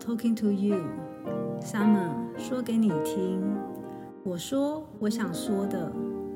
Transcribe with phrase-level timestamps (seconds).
[0.00, 0.82] talking to you.
[1.60, 3.42] Summer 说给你听。
[4.24, 5.92] 我说我想说的，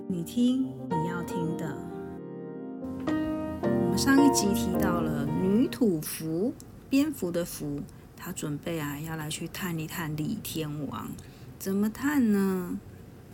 [0.06, 1.74] 你听你要听的。
[3.06, 6.52] 我们上一集提到了女土蝠，
[6.90, 7.80] 蝙蝠的蝠，
[8.14, 11.08] 她准备啊要来去探一探李天王。
[11.58, 12.78] 怎么探呢？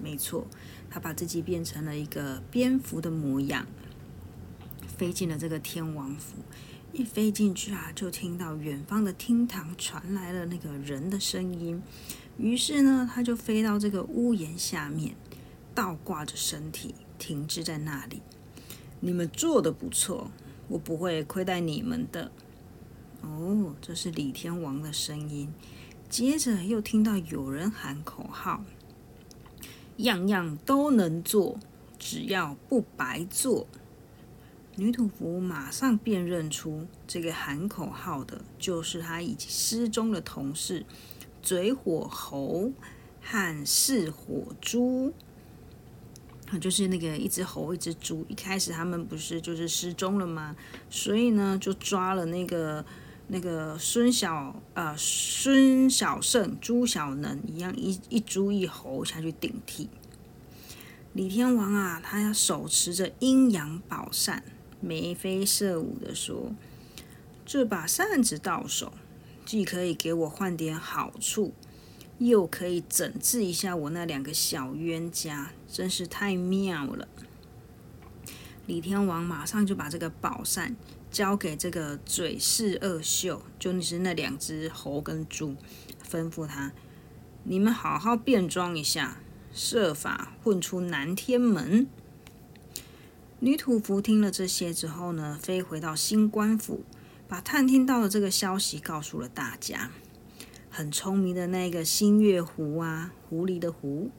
[0.00, 0.46] 没错，
[0.88, 3.66] 她把自己变成了一个蝙蝠的模样，
[4.86, 6.36] 飞进了这个天王府。
[6.92, 11.80] 一飞进去啊，就听到远方的厅堂传来了那个人的声音。
[12.36, 15.14] 于是呢，他就飞到这个屋檐下面，
[15.74, 18.20] 倒挂着身体，停滞在那里。
[18.98, 20.30] 你们做的不错，
[20.68, 22.32] 我不会亏待你们的。
[23.22, 25.52] 哦，这是李天王的声音。
[26.08, 28.64] 接着又听到有人喊口号
[29.98, 31.58] ：“样样都能做，
[31.98, 33.66] 只要不白做。”
[34.76, 40.86] 女土福马上辨认出这个喊口号的，就是他已经失踪的同事
[41.42, 42.72] 嘴火猴
[43.20, 45.12] 和四火猪。
[46.50, 48.24] 啊，就是那个一只猴，一只猪。
[48.28, 50.56] 一开始他们不是就是失踪了吗？
[50.88, 52.84] 所以呢，就抓了那个
[53.28, 59.88] 那个孙小呃孙小胜、朱小能一样，一一猪一猴下去顶替。
[61.12, 64.42] 李天王啊，他要手持着阴阳宝扇。
[64.80, 66.52] 眉飞色舞的说
[67.44, 68.92] ：“这把扇子到手，
[69.44, 71.52] 既可以给我换点好处，
[72.18, 77.06] 又可以整治一下我那两个小冤家，真是太妙了。”
[78.66, 80.76] 李天王马上就把这个宝扇
[81.10, 85.56] 交给这个嘴是二秀，就是那两只猴跟猪，
[86.08, 86.72] 吩咐他
[87.44, 89.20] ：“你们好好变装一下，
[89.52, 91.86] 设法混出南天门。”
[93.42, 96.84] 女土福听了这些之后呢，飞回到新官府，
[97.26, 99.90] 把探听到的这个消息告诉了大家。
[100.68, 104.10] 很聪明的那个新月狐啊，狐狸的狐，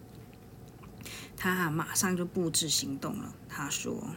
[1.38, 3.36] 他马上就布置行动了。
[3.48, 4.10] 他说：“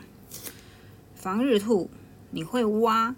[1.14, 1.90] 防日兔，
[2.30, 3.14] 你会挖，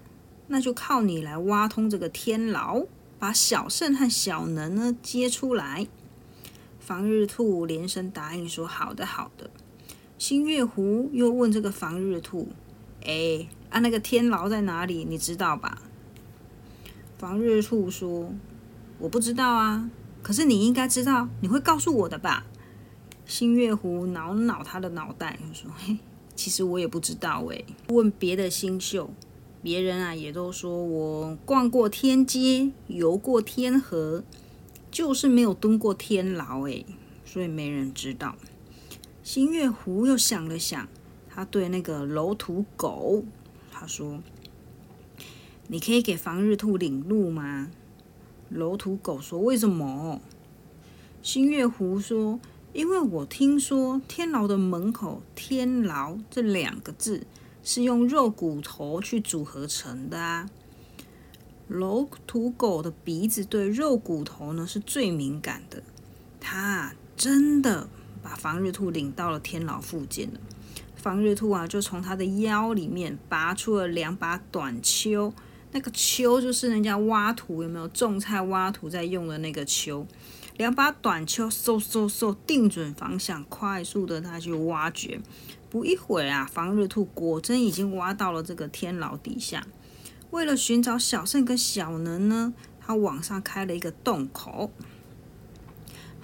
[0.49, 2.85] 那就靠你来挖通这个天牢，
[3.21, 5.87] 把小圣和小能呢接出来。”
[6.81, 9.49] 防日兔连声答应说：“好的，好的。”
[10.19, 12.49] 新月湖又问这个防日兔
[13.05, 15.05] ：“哎，啊，那个天牢在哪里？
[15.05, 15.83] 你知道吧？”
[17.19, 18.33] 防日兔说
[18.99, 19.91] ：“我不知道啊，
[20.23, 22.47] 可是你应该知道，你会告诉我的吧？”
[23.27, 25.99] 新月湖挠挠他的脑袋，说：“嘿，
[26.35, 27.63] 其实我也不知道哎。
[27.89, 29.11] 问别的星宿，
[29.63, 34.25] 别人啊也都说我逛过天街，游过天河，
[34.91, 36.85] 就是没有蹲过天牢哎，
[37.27, 38.35] 所以没人知道。”
[39.27, 40.87] 新月狐又想了想，
[41.29, 43.25] 他对那个楼土狗
[43.73, 44.23] 他说
[45.67, 47.69] ：“你可以给防日兔领路吗？”
[48.49, 50.21] 楼土狗说：“为什么？”
[51.25, 52.39] 新月狐说
[52.73, 57.27] ：“因为我听说天牢的门口‘天牢’这两个字
[57.65, 60.49] 是用肉骨头去组合成的啊。”
[61.67, 65.83] 楼土狗的鼻子对肉骨头呢是最敏感的，
[66.39, 67.89] 它真的。
[68.27, 70.41] 把防日兔领到了天牢附近了。
[70.97, 75.33] 防日兔啊，就从他的腰里面拔出了两把短锹，
[75.71, 80.05] 那个锹就是人家挖土有没有种菜挖土在用的那个锹。
[80.57, 85.21] 两把短锹，嗖嗖嗖，定准方向，快速的他去挖掘。
[85.71, 89.65] 不一会儿啊，防日兔果真已经挖到了这个天牢底下。
[90.33, 94.73] 为了寻找小圣跟小能呢，他往上开了一个洞口。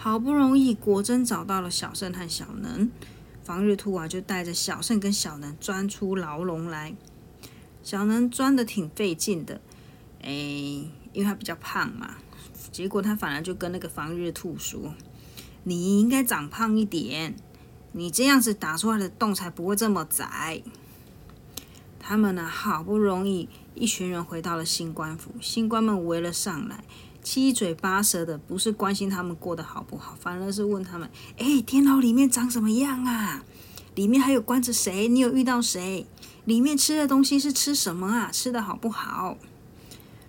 [0.03, 2.91] 好不容易，果真找到了小圣和小能。
[3.45, 6.97] 防日兔啊，就带着小圣跟小能钻出牢笼来。
[7.85, 9.61] 小能钻的挺费劲的，
[10.21, 12.17] 哎，因为他比较胖嘛。
[12.73, 14.93] 结果他反而就跟那个防日兔说
[15.63, 17.37] ：“你应该长胖一点，
[17.93, 20.65] 你这样子打出来的洞才不会这么窄。”
[22.01, 26.83] 他们呢，好不容易一群人回到了新官府，新官们围了上来。
[27.22, 31.09] 七嘴八舌的，不是关心他们过得好不好，反而是问他们
[31.39, 33.45] ：“哎，天牢里面长什么样啊？
[33.95, 35.07] 里面还有关着谁？
[35.09, 36.07] 你有遇到谁？
[36.45, 38.30] 里面吃的东西是吃什么啊？
[38.33, 39.39] 吃的好不好？”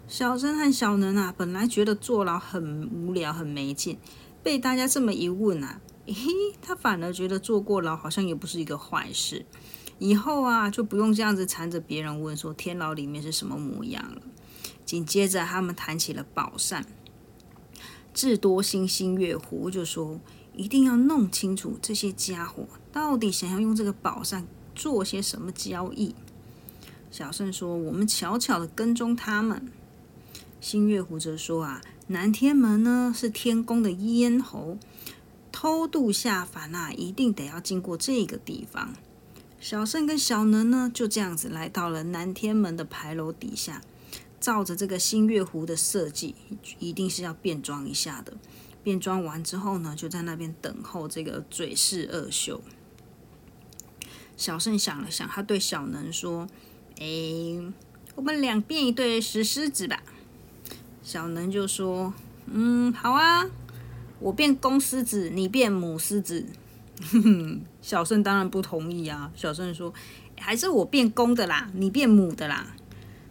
[0.08, 3.98] 小生和小能啊，本来觉得坐牢很无聊、很没劲，
[4.44, 6.14] 被大家这么一问啊，嘿，
[6.62, 9.46] 他反而觉得坐过牢好像也不是一个坏事。
[9.98, 14.22] 以后啊，就不用这样子缠着别人问说天牢里面是什么模样了。
[14.94, 16.86] 紧接着，他们谈起了宝扇。
[18.14, 20.20] 智多星星月狐就说
[20.56, 24.46] ：“一定要弄清楚这些家伙到底想要用这个宝扇
[24.76, 26.14] 做些什么交易。”
[27.10, 29.68] 小圣说：“我们悄悄的跟踪他们。”
[30.62, 34.78] 星月狐则说啊，南天门呢是天宫的咽喉，
[35.52, 38.94] 偷渡下凡啊，一定得要经过这个地方。
[39.60, 43.82] 小圣跟小能呢，就这样子来到了南天门的牌楼底下，
[44.44, 46.36] 照着这个新月湖的设计，
[46.78, 48.34] 一定是要变装一下的。
[48.84, 52.62] 变装完之后呢，就在那边等候这个嘴饰二秀。
[54.36, 56.46] 小圣想了想，他对小能说
[57.00, 57.06] ：“哎，
[58.16, 60.04] 我们两变一对石狮子吧。”
[61.02, 62.14] 小能就说
[62.48, 63.46] ：“嗯，好啊，
[64.20, 66.46] 我变公狮子，你变母狮子。
[67.82, 69.32] ”小圣当然不同意啊。
[69.34, 69.94] 小圣说
[70.38, 72.76] ：“还是我变公的啦，你变母的啦。”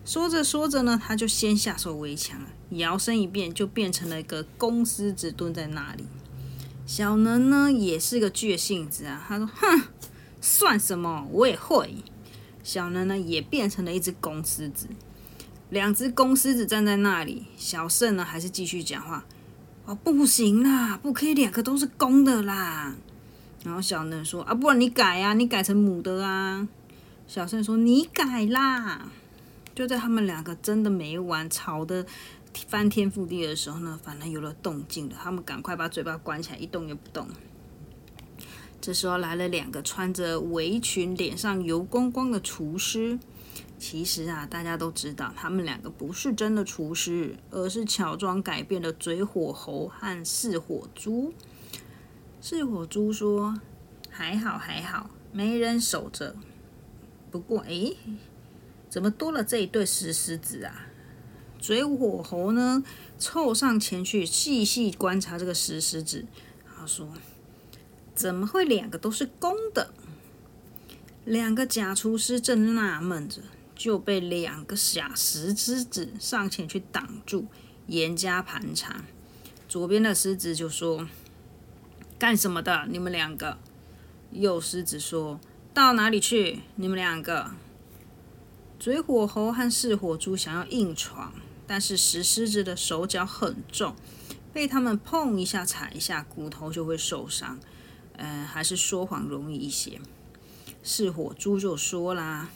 [0.04, 6.04] 说着说着呢，他就先下手为强了，摇身一变就变成了一个公狮子蹲在那里。
[6.84, 9.82] 小能呢也是个倔性子啊，他说：“哼。”
[10.44, 11.28] 算什么？
[11.31, 11.94] 我也会。
[12.64, 14.88] 小能呢，也变成了一只公狮子。
[15.70, 19.25] 两只公狮子站在那里，小胜呢还是继续讲话。
[19.87, 22.96] 哦，不行啦，不可以两个都是公的啦。
[23.64, 26.66] 然后小能说：“啊，不然你改啊，你改成母的啊。”
[27.28, 29.06] 小胜说：“你改啦。”
[29.75, 32.05] 就在他们两个真的没完，吵得
[32.69, 35.17] 翻天覆地的时候呢，反而有了动静了。
[35.19, 37.27] 他们赶快把嘴巴关起来，一动也不动。
[38.81, 43.19] 这时候来了两个穿着围裙、脸上油光光的厨师。
[43.79, 51.33] 其实啊，大家都知道，他们两个不是真的厨师，而是乔装改变的嘴火猴和四火猪。
[52.41, 53.59] 四火猪说
[54.09, 56.37] ：“还好，还好，没人守着。
[57.31, 57.97] 不过，诶，
[58.93, 60.89] 怎么多了这一对石狮子啊？”
[61.59, 62.85] 嘴火猴呢，
[63.19, 66.27] 凑上前去细细观察这个石狮子，
[66.77, 67.09] 他说。
[68.15, 69.94] 怎么会两个都是公的？
[71.25, 73.41] 两个假厨师正纳闷着，
[73.75, 77.47] 就被两个假石狮子上前去挡住，
[77.87, 79.03] 严加盘查。
[79.67, 81.09] 左边的狮子就说
[82.21, 82.85] ：“干什么的？
[82.91, 83.56] 你们两个。”
[84.31, 85.41] 右狮子说
[85.73, 86.61] ：“到哪里去？
[86.75, 87.53] 你们两个。”
[88.82, 91.32] 水火猴和四火猪想要硬闯，
[91.69, 93.94] 但是石狮子的手脚很重，
[94.52, 97.61] 被他们碰一下、踩一下，骨头就会受伤。
[98.17, 100.00] 嗯，还是说谎容易一些。
[100.82, 102.49] 四火猪就说啦：“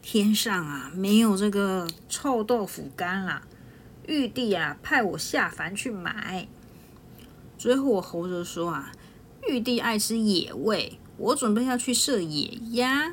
[0.00, 3.42] 天上啊，没有这个臭豆腐干啦，
[4.06, 6.48] 玉帝啊，派我下凡去买。”
[7.58, 8.90] 水火猴就说啊
[9.46, 13.12] ：“玉帝爱吃野味，我准备要去射野鸭。”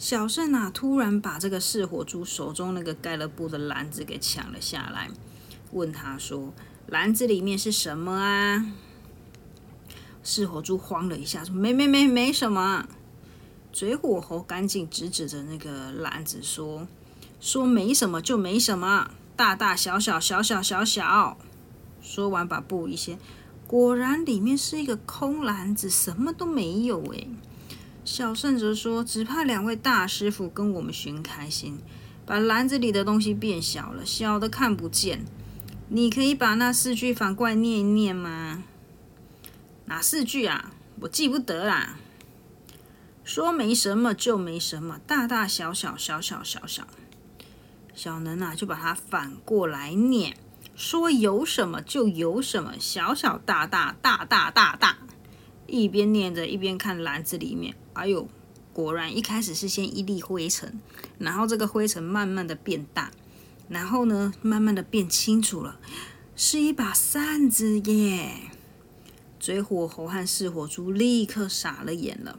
[0.00, 5.10] 小圣啊，突然把这个是火猪手中那个盖了布的篮子给抢了下来，
[5.72, 6.54] 问他说
[6.88, 8.64] ：“篮子里面是什么啊？”
[10.24, 12.88] 是火猪慌了一下，说：“没没没，没什么。”
[13.74, 16.88] 嘴火猴赶紧指指着那个篮子说
[17.38, 21.36] ：“说没什么就没什么，大大小小小小小小。”
[22.00, 23.18] 说完把布一掀，
[23.66, 27.04] 果然里面是一个空篮子，什么都没有。
[27.12, 27.28] 诶。
[28.12, 31.78] 小圣则说：“只怕两位大师傅跟我们寻开心，
[32.26, 35.24] 把篮子里的东西变小了，小的看不见。
[35.90, 38.64] 你可以把那四句反过来念一念吗？”
[39.86, 40.72] 哪四句啊？
[41.02, 41.98] 我记不得啦。
[43.22, 46.88] 说没什么就没什么，大大小小小小小小。
[47.94, 50.36] 小能啊，就把它反过来念：
[50.74, 54.98] 说有什么就有什么，小小大大大大大大。
[55.68, 57.76] 一边念着，一边看篮子里面。
[58.00, 58.26] 哎呦，
[58.72, 60.80] 果然一开始是先一粒灰尘，
[61.18, 63.10] 然后这个灰尘慢慢的变大，
[63.68, 65.78] 然后呢，慢慢的变清楚了，
[66.34, 68.50] 是一把扇子耶。
[69.38, 72.38] 嘴火猴和四火猪立刻傻了眼了。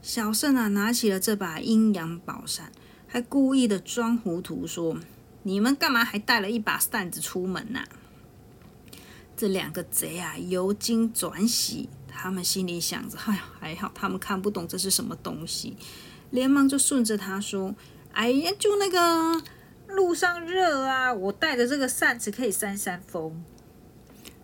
[0.00, 2.72] 小圣啊，拿起了这把阴阳宝扇，
[3.06, 4.96] 还故意的装糊涂说
[5.44, 7.84] ：“你们干嘛还带了一把扇子出门呐？”
[9.36, 15.76] 这两个贼啊，由惊转喜，他们心里想着：“哎呀，还好他们看不懂这是什么东西。”
[16.30, 17.74] 连忙就顺着他说
[18.12, 19.42] ：“哎呀，就那个
[19.88, 23.44] 路上热啊，我带着这个扇子可以扇扇风。”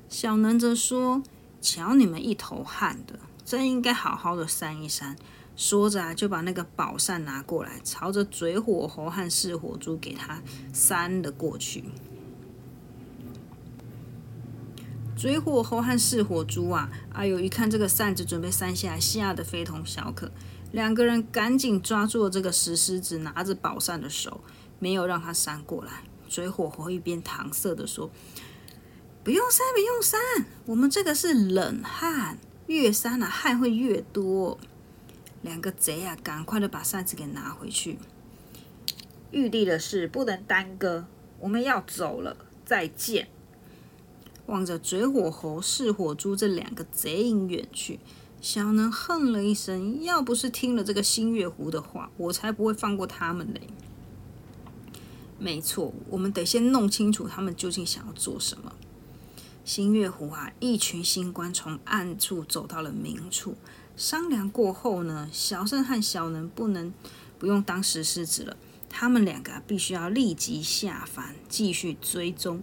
[0.08, 1.22] 小能则说。
[1.64, 5.14] 瞧你们一头汗的，真应该好好的扇一扇。
[5.54, 11.84] 说着啊，就把那个宝扇拿过来，朝着嘴火猴和四火猪给他扇了过去。
[15.22, 20.32] 水火猴和四火猪啊，哎呦，一看这个扇子准备扇下来，吓得非同小可。
[20.72, 24.40] 两个人赶紧抓住了这个石狮子拿着宝扇的手，
[24.80, 26.02] 没有让他扇过来。
[26.28, 28.10] 水火猴一边搪塞的说。
[29.22, 30.20] 不用扇，不用扇，
[30.66, 32.36] 我们这个是冷汗，
[32.66, 34.58] 越扇啊汗会越多。
[35.42, 37.96] 两个贼啊，赶快的把扇子给拿回去。
[39.30, 41.06] 玉帝的事不能耽搁，
[41.38, 43.28] 我们要走了，再见。”
[44.52, 47.98] 望着嘴火猴、噬火猪这两个贼影远去，
[48.42, 53.62] 小能哼了一声：“要不是听了这个新月湖的话，我才不会放过他们嘞。”
[55.40, 58.74] 没错，我们得先弄清楚他们究竟想要做什么。
[59.64, 63.56] 新月湖啊，一群新官从暗处走到了明处，
[63.96, 66.92] 商量过后呢，小胜和小能不能
[67.38, 68.58] 不用当石狮子了，
[68.90, 72.60] 他们两个必须要立即下凡，继续追踪。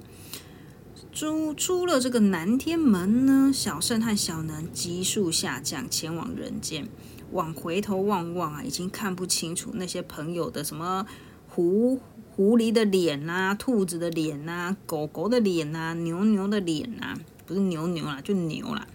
[1.12, 6.88] 出出了这个南天门呢，小圣和小能急速下降，前往人间。
[7.32, 11.06] 往回头望望啊，已经看不清楚那些朋友的什么
[11.48, 12.00] 狐
[12.32, 18.88] 狐狸的脸呐，兔子的脸呐，狗狗的脸呐，牛牛的脸呐，不是牛牛啦，就牛啦。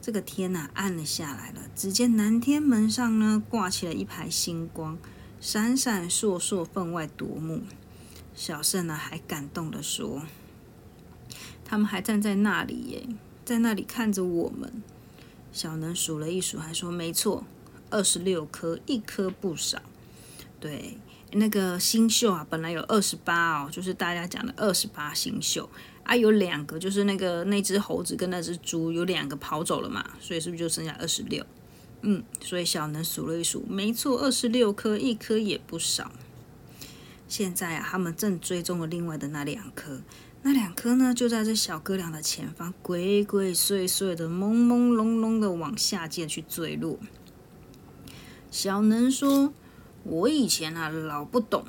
[0.00, 1.60] 这个天呐，暗了下来了。
[1.76, 4.98] 只见南天门上呢，挂起了一排星光，
[5.40, 7.62] 闪闪烁烁，分外夺目。
[8.34, 10.22] 小圣呢，还感动的说。
[11.72, 13.08] 他们还站在那里耶，
[13.46, 14.82] 在那里看着我们。
[15.54, 17.46] 小能数了一数，还说：“没错，
[17.88, 19.80] 二十六颗，一颗不少。”
[20.60, 20.98] 对，
[21.30, 25.66] 那个星宿啊，本来有二十八哦，就是大家讲的二十八星宿
[26.02, 31.42] 啊，有两个，就是那个那只猴子跟那只猪有两个跑走了嘛，所以是不是就剩下二十六？
[32.02, 36.12] 嗯，所以小能数了一数，没错，二十六颗，一颗也不少。
[37.26, 40.02] 现在啊，他们正追踪了另外的那两颗。
[40.44, 46.98] 那两颗呢，就在这小哥俩的前方，鬼鬼祟祟的、朦朦胧胧的往下界去坠落。
[48.50, 49.52] 小能说
[50.02, 51.64] ：“我以前啊，老不懂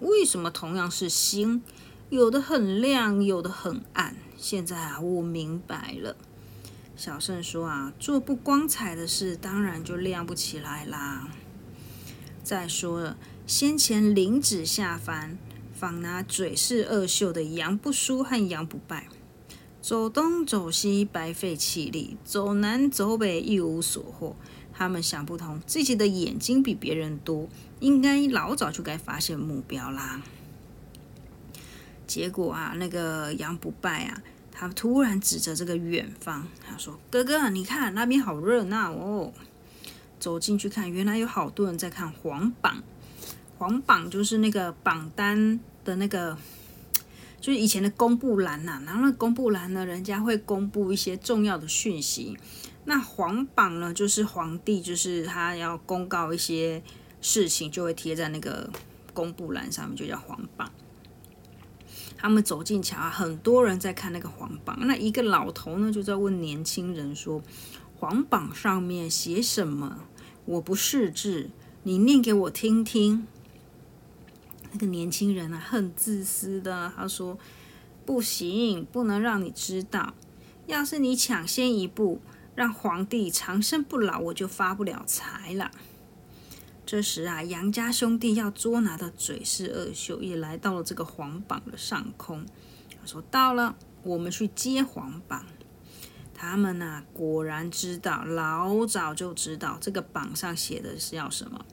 [0.00, 1.62] 为什么同样是星，
[2.10, 4.16] 有的很亮，有的很暗。
[4.36, 6.16] 现在啊，我明白了。”
[6.96, 11.28] 小圣说：“啊，做不光彩的事，当然就亮不起来啦。
[12.42, 15.38] 再说了，先前领旨下凡。”
[15.78, 19.06] 仿拿嘴是二秀的杨不输和杨不败，
[19.80, 24.34] 走东走西白费气力，走南走北一无所获。
[24.72, 30.20] 他们想不通，自己的眼睛比别人多，应该老早就该发现目标啦。
[32.08, 34.20] 结果啊，那个杨不败啊，
[34.50, 39.32] 他突然指着这个远方，他说：“哥哥，你看那边好热闹哦！”
[40.18, 42.82] 走进去看，原来有好多人在看黄榜。
[43.58, 46.38] 黄榜就是那个榜单的那个，
[47.40, 48.80] 就是以前的公布栏呐。
[48.86, 52.38] 然后那公布栏呢，人家会公布一些重要的讯息。
[52.84, 56.80] 那黄榜呢，就是皇帝，就是他要公告一些
[57.20, 58.70] 事情，就会贴在那个
[59.12, 60.70] 公布栏上面，就叫黄榜。
[62.16, 64.78] 他们走进桥，很多人在看那个黄榜。
[64.82, 67.42] 那一个老头呢，就在问年轻人说
[67.98, 70.04] ：“黄榜上面写什么？
[70.44, 71.50] 我不识字，
[71.82, 73.26] 你念给我听听。”
[74.72, 76.92] 那个年轻人啊，很自私的。
[76.96, 77.38] 他说
[78.04, 80.14] ：“不行，不能让你知道。
[80.66, 82.20] 要是你抢先一步，
[82.54, 85.70] 让皇帝长生不老，我就发不了财了。”
[86.84, 92.46] 这时啊，杨家兄弟要捉拿的嘴是二秀也来到了这个皇榜的上空。
[92.98, 95.44] 他说：“到了，我们去接皇榜。”
[96.32, 101.64] 他们呢，果然知道，老早就知道这个榜上写的是要什么。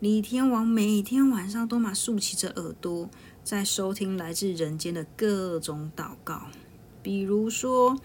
[0.00, 3.10] 李天王每天晚上都嘛竖起着耳朵，
[3.44, 6.46] 在收听来自人间的各种祷告。
[7.02, 8.00] 比如说，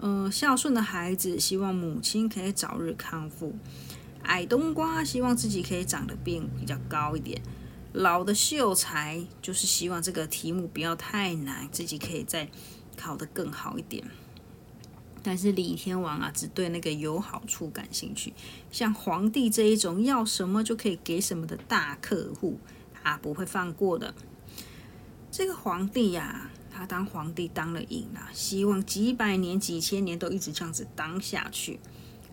[0.00, 3.52] 呃，孝顺的孩子希望母亲可以早日康复；
[4.24, 7.40] 矮冬瓜希望自己可以长得变比较高一点；
[7.92, 12.50] 老的秀才就是希望这个题目不要太难，自己可以再
[12.96, 14.04] 考得更好一点。
[15.28, 18.32] 但是李天王啊，只对那个有好处感兴趣，
[18.72, 22.58] 像皇帝这一种要什么就可以给什么的大客户，
[22.94, 24.14] 他不会放过的。
[25.30, 31.78] 这个皇帝呀，他当皇帝当了瘾了，希望几百年、几千年都一直这样子当下去。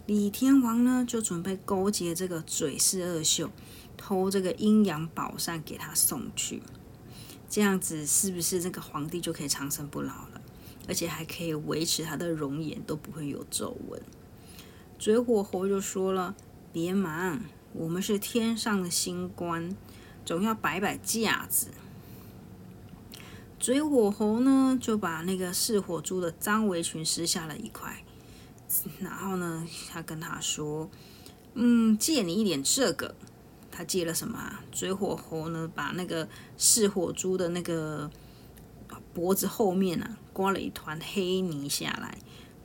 [0.05, 3.51] 李天王呢，就准备勾结这个嘴是二秀，
[3.97, 6.63] 偷这个阴阳宝扇给他送去，
[7.49, 10.34] 这样子是不是这个皇帝就可以长生不老了？
[10.87, 14.01] 而且还可以维持他的容颜，都不会有皱纹。
[14.99, 16.35] 嘴火猴就说了
[16.71, 17.41] ：“别忙，
[17.73, 19.75] 我们是天上的星官，
[20.23, 21.67] 总要摆摆架子。”
[23.59, 28.03] 嘴火猴呢，就把那个噬火猪的脏围裙撕下了一块，
[28.99, 30.89] 然后呢，他跟他说
[31.55, 33.15] ：“嗯，借你一点这个。”
[33.71, 34.63] 他借了什么啊？
[34.71, 36.27] 嘴火猴呢，把那个
[36.57, 38.09] 噬火猪的那个。
[39.13, 42.17] 脖子后面啊，刮了一团黑泥下来。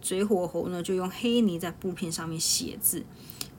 [0.03, 3.05] 嘴火猴呢，就用黑泥在布片上面写字。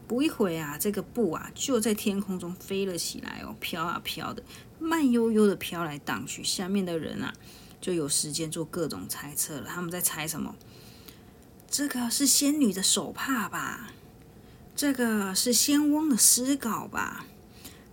[0.08, 4.44] 不一会啊，这个布啊就在天空中飞了起来哦，飘啊飘的，
[4.77, 6.44] 慢悠悠的飘来荡去。
[6.44, 7.34] 下面的人啊
[7.80, 9.68] 就有时间做各种猜测了。
[9.68, 10.53] 他们在猜什么？
[11.70, 13.94] 这个是仙女的手帕吧？
[14.75, 17.25] 这个是仙翁的诗稿吧？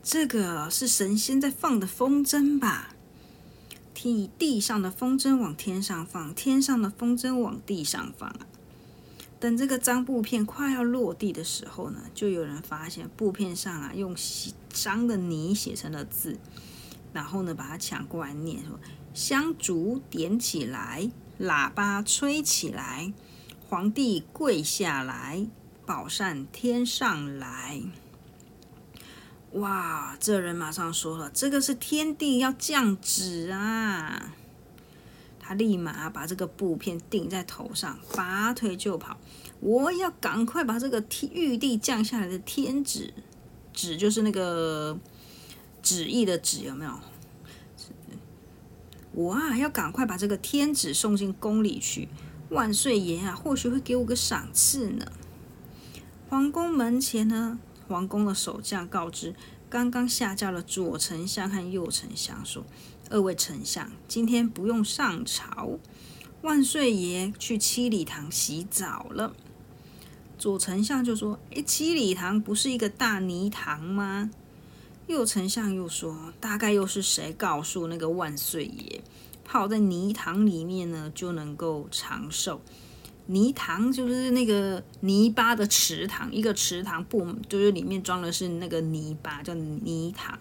[0.03, 2.95] 这个是神仙在放的风筝吧？
[4.01, 8.47] 替地上的风筝往天上放，天上的风筝往地上放啊！
[9.41, 14.15] 等这个脏布片快要落地的时候呢，就有人发现布片上啊用
[14.69, 16.39] 脏的泥写成了字，
[17.13, 18.79] 然后呢把它抢过来念说
[19.13, 23.13] ：“香烛点起来，喇叭吹起来，
[23.69, 25.45] 皇帝跪下来，
[25.85, 27.83] 宝扇天上来。”
[29.53, 30.17] 哇！
[30.21, 34.33] 这人马上说了：“这个是天帝要降旨啊！”
[35.41, 39.17] 他立马把这个布片顶在头上，拔腿就跑。
[39.61, 43.15] 我要赶快把这个天玉帝降下来的天旨，
[43.73, 44.99] 旨就是那个
[45.83, 47.01] 旨意的旨，有没有？
[49.13, 52.09] 我啊，要赶快把这个天旨送进宫里去。
[52.51, 55.07] 万岁爷啊，或许会给我个赏赐呢。
[56.29, 59.35] 皇宫门前呢，皇宫的守将告知，
[59.71, 62.65] 刚刚下轿了左丞相和右丞相说。
[63.11, 65.79] 二位丞相，今天不用上朝，
[66.43, 69.35] 万岁爷去七里堂洗澡了。
[70.39, 74.31] 左丞相就说：“诶，七里堂不是一个大泥塘吗？”
[75.09, 79.03] 右丞相又说：“大概又是谁告诉那个万岁爷，
[79.43, 82.61] 泡在泥塘里面呢就能够长寿？
[83.29, 90.39] 泥塘就是那个泥巴的池塘，一个池塘布就是里面装的是那个泥巴，叫泥塘。”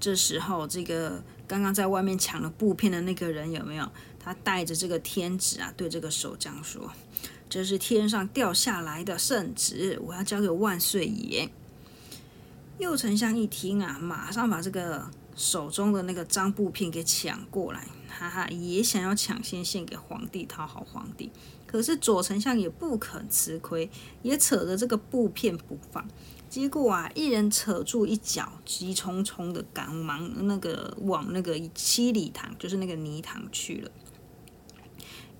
[0.00, 3.90] 这时候，这个刚刚在外面抢了布片的那个人有没有？
[4.18, 6.90] 他带着这个天旨啊，对这个守将说
[7.48, 11.50] ：“这是天上掉下来的圣旨，我要交给万岁爷。”
[12.78, 21.30] 右丞相一听啊，马上把这个手中的那个脏布片给抢过来，哈哈，也想要抢先献给皇帝，讨好皇帝。
[21.66, 23.90] 可是左丞相也不肯吃亏，
[24.22, 26.06] 也扯着这个布片不放。
[26.48, 33.90] 结果啊，一人扯住一脚，急匆匆的赶忙那个往那个七里塘，就是那个泥塘去了。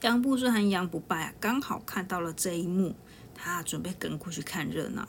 [0.01, 2.97] 杨不顺和杨不败啊，刚好看到了这一幕，
[3.33, 5.09] 他准备跟过去看热闹。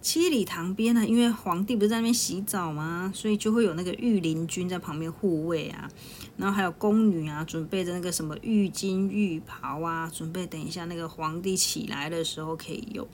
[0.00, 3.10] 七里塘边呢，因为皇帝不是在那边洗澡吗？
[3.14, 5.90] 所以就会有那个御林军在旁边护卫啊，
[6.36, 13.06] 然后还有宫女啊，准备着那个什么浴巾、浴袍啊，准备等一下那个皇帝起来的时候可以用。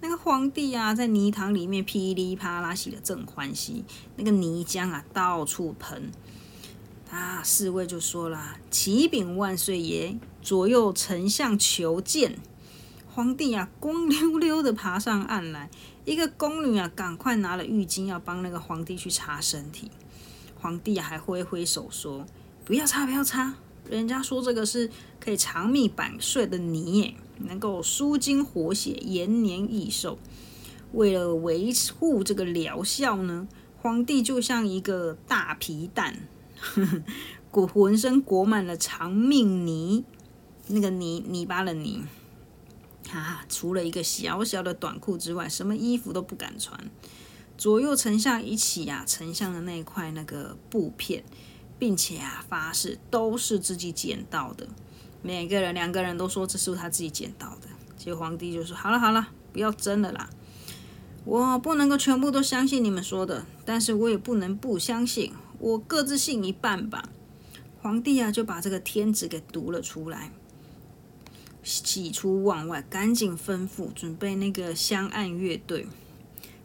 [0.00, 3.84] 那个皇帝啊，在泥塘里面噼里啪啦洗的正欢喜，
[4.16, 6.10] 那个泥浆啊到处喷。
[7.10, 12.38] 啊，侍卫就说啦：“启禀万岁爷，左右丞相求见。”
[13.08, 15.70] 皇帝啊，光溜溜的爬上岸来。
[16.04, 19.90] 一个宫女啊，赶快拿了浴巾要帮那个皇帝去擦身体。
[20.60, 22.26] 皇帝啊还挥挥手说
[22.64, 23.54] ：“不要擦，不要擦，
[23.88, 30.20] 人家说这个是可以长命百岁的泥。”能够舒筋活血、延年益寿。
[30.92, 36.28] 为了维护这个疗效呢，皇帝就像一个大皮蛋，
[37.50, 40.04] 裹浑身裹满了长命泥，
[40.68, 42.04] 那个泥泥巴的泥。
[43.10, 46.78] 啊，除了一个小小的短裤之外，什么衣服都不敢穿。
[47.58, 51.24] 左右丞相一起啊，丞相的那一块那个布片，
[51.84, 54.66] 并且啊发誓都是自己捡到的。
[55.20, 57.68] 每个人两个人都说这是他自己捡到的，
[57.98, 60.30] 结果皇帝就说：“好了好了，不要争了啦，
[61.26, 67.10] 我不能够全部都相信你们说的，但是我也不能不相信，我各自信一半吧。”
[67.82, 70.32] 皇帝啊就把这个天子给读了出来，
[71.62, 75.86] 喜出望外，赶紧吩咐准备那个香案乐队。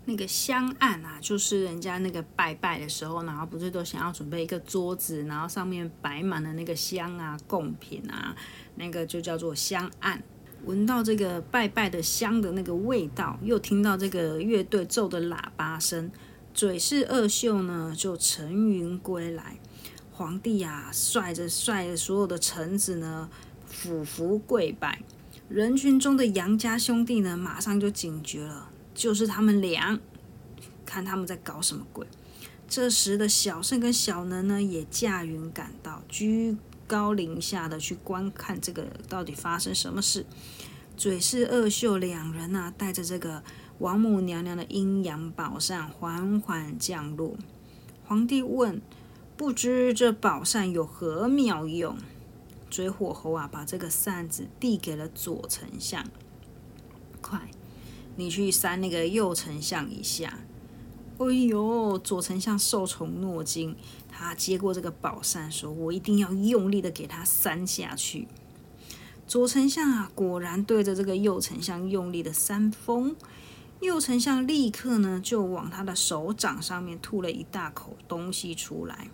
[0.06, 8.36] 那个香案啊，就是人家那个拜拜的时候，然后不是都想要准备一个桌子，然后上面摆满了那个香啊、贡品啊，
[8.76, 10.24] 那个就叫做香案。
[10.66, 16.12] 闻到这个拜拜的香的那个味道，又听到这个乐队奏的喇叭声，
[16.54, 19.58] 嘴是二秀呢就乘云归来。
[20.12, 23.30] 皇帝啊，率着率着所有的臣子呢，
[23.66, 25.02] 俯伏跪拜。
[25.48, 28.70] 人群中的杨家兄弟呢，马上就警觉了。
[29.00, 29.98] 就是他们俩，
[30.86, 32.06] 看他们在搞什么鬼。
[32.68, 40.26] 这时的小胜跟小能呢，也驾云赶到，居高临下的去观看这个到底发生什么事。
[40.98, 43.42] 嘴是二秀两人啊，带着这个
[43.78, 47.38] 王母娘娘的阴阳宝扇缓缓降落。
[48.06, 48.82] 皇帝问
[49.38, 51.98] ：“不知这宝扇有何妙用？”
[52.70, 56.06] 追火猴啊，把这个扇子递给了左丞相，
[57.22, 57.50] 快。
[58.20, 60.40] 你去扇那个右丞相一下。”
[61.18, 63.76] 哎呦，左丞相受宠若惊，
[64.10, 68.28] 他接过这个宝扇，说：“我一定要用力的给他扇下去。”
[69.28, 73.16] 左丞相啊，果然对着这个右丞相用力的扇风，
[73.82, 79.10] 右丞相立刻呢就往他的手掌上面吐了一大口东西出来。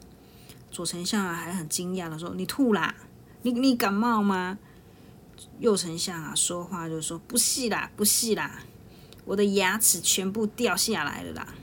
[0.71, 2.95] 左丞相啊还很惊讶的说：“你吐啦？
[3.41, 4.59] 你你感冒吗？”
[5.59, 8.59] 右丞相啊说话就说：“不是啦，不是啦，
[9.25, 11.55] 我的牙齿全部掉下来了啦。”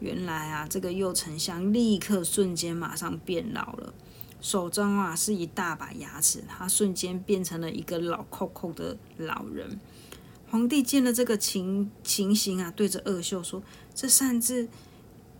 [0.00, 3.94] 原来啊，这个右丞相立刻瞬间马上变老了，
[4.40, 9.78] 手中啊是一大把牙齿，他瞬间变成了一个老扣扣的老人。
[10.50, 13.62] 皇帝见了这个情情形啊，对着二秀说
[13.94, 14.68] ：“这扇子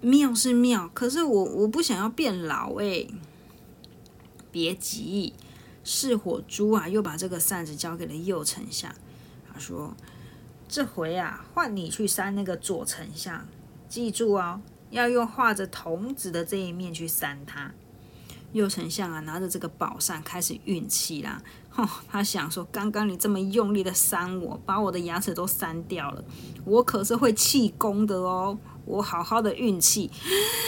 [0.01, 3.09] 妙是妙，可是我我不想要变老诶。”
[4.51, 5.35] 别急，
[5.85, 8.95] 是火猪啊，又把这个扇子交给了右丞相。
[9.53, 9.95] 他说
[10.75, 13.47] ：“这回啊，换你去扇那个左丞相。”
[13.89, 14.61] 记住哦，
[14.91, 17.71] 要用画着童子的这一面去扇他。
[18.53, 21.41] 右丞相啊，拿着这个宝扇开始运气啦。
[21.71, 26.25] 吼， 他想说，刚刚你这么用力的扇我，把我的牙齿都扇掉了，
[26.65, 28.59] 我可是会气功的哦。
[28.85, 30.11] 我好好的运气，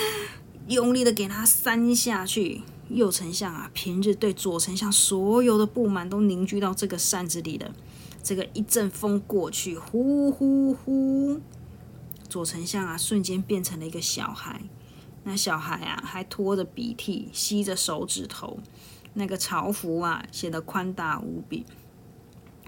[0.69, 2.63] 用力的给他扇下去。
[2.91, 7.73] 右丞相啊，平日对左丞相所有的不满都凝聚到这个扇子里了。
[8.27, 11.41] 这个一阵风过去，呼呼呼。
[12.29, 14.63] 左丞相啊，瞬间变成了一个小孩。
[15.23, 18.59] 那小孩啊，还拖着鼻涕，吸着手指头。
[19.15, 21.65] 那个朝服啊，显得宽大无比。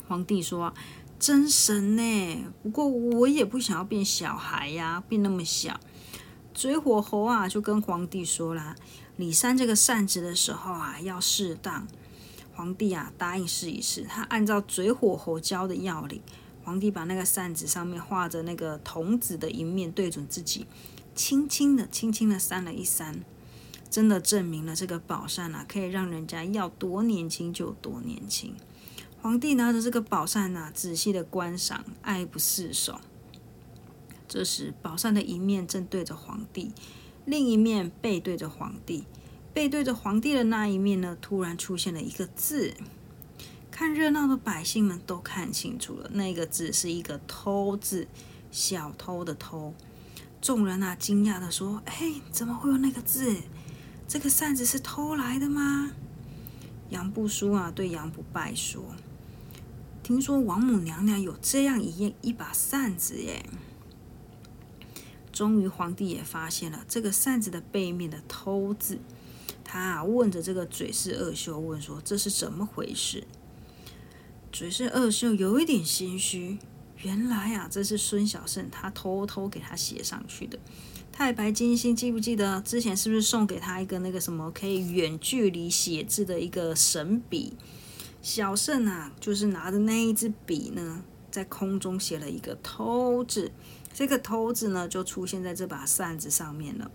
[0.06, 0.72] 皇帝说
[1.18, 2.44] ：“真神呢！
[2.62, 5.80] 不过我也不想要变小孩呀，变那么小。”
[6.54, 8.76] 嘴火猴啊，就跟皇帝说啦
[9.16, 11.88] ：“你扇这个扇子的时候啊，要适当。”
[12.58, 14.02] 皇帝啊，答应试一试。
[14.02, 16.20] 他按照嘴火猴教的要领。
[16.64, 20.66] 皇帝把那个扇子上面画着那个童子的一面对准自己，
[21.14, 23.22] 轻轻的、轻轻的扇了一扇，
[23.88, 28.52] 真的证明了这个宝扇啊，可以让人家要多年轻就多年轻。
[29.22, 33.00] 皇帝拿着这个宝扇啊，仔细的观赏，爱不释手。
[34.26, 36.72] 这时，宝扇的一面正对着皇帝，
[37.24, 39.04] 另一面背对着皇帝。
[39.52, 42.74] 背对着皇帝的那一面呢，突然出现了一个字。
[43.70, 48.08] 看热闹的百姓们都看清楚了，那个字是一个“偷”字，
[48.50, 49.72] 小偷的“偷”。
[50.42, 53.36] 众人啊，惊讶的说：“哎，怎么会有那个字？
[54.08, 55.92] 这个扇子是偷来的吗？”
[56.90, 58.82] 杨不书啊，对杨不败说
[60.02, 63.44] ：“听说王母娘娘有这样一一把扇子耶。”
[65.32, 68.98] 终于，皇帝也发现了这个扇子的背面的“偷”字。
[69.70, 73.24] 他啊，问着这个嘴是二秀，问说：“这是怎么回事？”
[74.50, 76.56] 嘴是二秀有一点心虚，
[77.02, 80.58] 原来啊，这是孙小胜他偷偷给他写上去的。
[81.12, 87.52] 太白金星记不记得之前是不是送给他一个那个什么可以远距离写字的一个神笔？
[88.22, 93.52] 小胜啊，就是拿着那一支笔呢，在空中写了一个“偷”字，
[93.92, 96.90] 这个“偷”字呢，就出现在这把扇子上面了。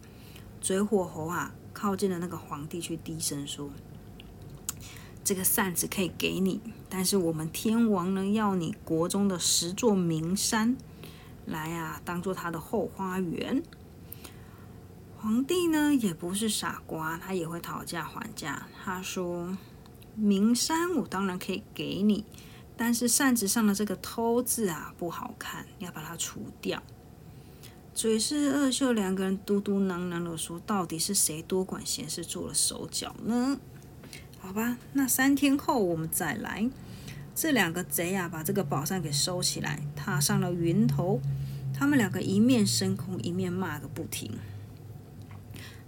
[0.60, 3.70] 嘴火猴啊，靠近了那个皇帝，去低声说。
[5.22, 10.78] 这个扇子可以给你，但是我们天王呢要你国中的十座名山
[11.46, 13.62] 来啊，当做他的后花园。
[15.18, 18.66] 皇帝呢也不是傻瓜，他也会讨价还价。
[18.82, 19.58] 他说
[20.16, 22.24] ：“名山我当然可以给你，
[22.78, 26.82] 但是扇子上的这个偷字啊不好看，要把它除掉。”
[27.96, 33.60] 嘴是二秀两个人嘟嘟囔囔的说：“到底是谁多管闲事做了手脚呢？”
[34.40, 36.70] 好吧，那三天后我们再来。
[37.36, 41.22] 这两个贼啊，把这个宝扇给收起来，踏上了云头。
[41.74, 44.32] 他们两个一面升空，一面骂个不停。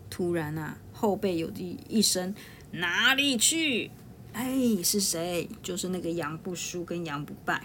[0.09, 2.33] 突然啊，后背有一一声
[2.71, 3.91] “哪里去？”
[4.31, 5.49] 哎，是谁？
[5.61, 7.63] 就是那个杨不输跟杨不败。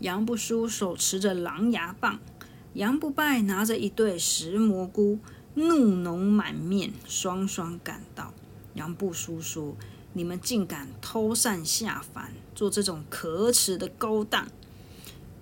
[0.00, 2.20] 杨不输手持着狼牙棒，
[2.76, 5.18] 杨不败拿着一对石蘑菇，
[5.54, 8.32] 怒容满面，双双赶到。
[8.74, 9.74] 杨不输说。
[10.12, 14.48] 你们竟敢偷扇下凡，做这种可耻的勾当！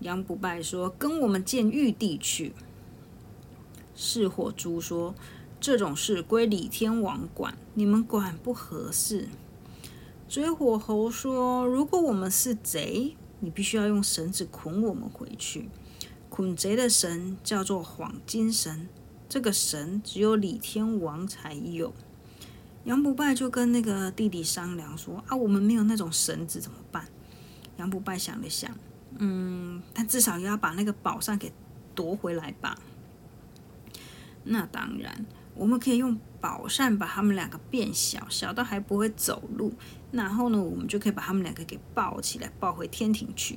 [0.01, 2.53] 杨不败说：“跟我们见玉帝去。”
[3.95, 5.15] 是火猪说
[5.61, 9.29] ：“这种事归李天王管，你们管不合适。”
[10.29, 15.69] 追火猴说：“如果我们是贼，你必须要用绳子捆我们回去。
[16.35, 18.89] 捆贼的绳叫做黄金绳，
[19.29, 21.95] 这个绳只有李天王才有。”
[22.83, 27.07] 杨不败就跟那个弟弟商量说：“啊，我们没有那种绳子怎么办？”
[27.79, 28.69] 杨不败想了想，
[29.19, 31.53] 嗯，但至少也要把那个宝扇给
[31.95, 32.77] 夺回来吧。
[34.43, 39.73] 那当然，我们可以用宝扇把他们两个变小，小到还不会走路。
[40.11, 43.57] 然后呢，我们就可以把他们两个给抱起来，抱回天庭去。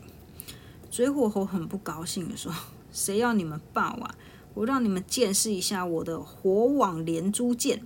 [0.89, 2.53] 嘴火猴很不高兴的说
[2.91, 4.15] ：“谁要你们抱啊？
[4.53, 7.81] 我让你们见识一下我的火网连珠箭。”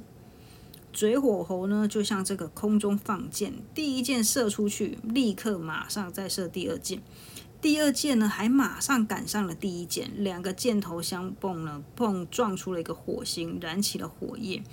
[0.94, 7.02] 嘴火猴呢，就像这个空中放箭，第一箭射出去，立刻马上再射第二箭。
[7.62, 14.64] 第二箭呢，还马上赶上了第一箭，两个箭头相碰了，碰撞出了一个火星，燃起了火焰。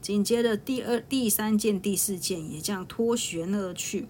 [0.00, 4.06] 紧接着，第二、第三箭、第四箭也这样脱旋而去。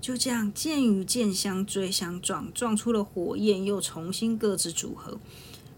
[0.00, 5.18] 就这样，箭与剑相追相撞，撞出了火焰，又重新各自组合。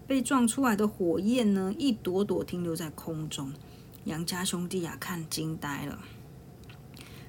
[0.06, 3.52] 被撞出来的火焰呢，一朵朵停留在空中。
[4.04, 5.98] 杨家兄弟啊，看惊呆了。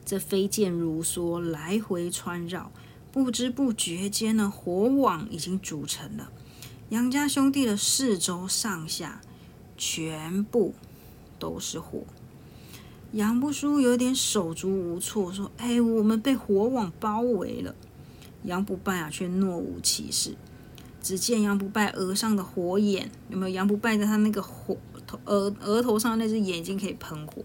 [0.05, 2.71] 这飞剑如梭，来回穿绕。
[3.11, 6.31] 不知不觉间呢，火网已经组成了。
[6.89, 9.21] 杨家兄弟的四周上下
[9.77, 10.73] 全部
[11.39, 12.03] 都是火。
[13.13, 17.75] 杨不输有点手足无措，说：“哎，我们被火网包围了。”
[18.43, 20.35] 杨不败啊，却若无其事。
[20.99, 23.55] 只见杨不败额上的火眼，有没有？
[23.55, 27.43] 杨不败的他那个火头额额头上那只眼睛可以喷火，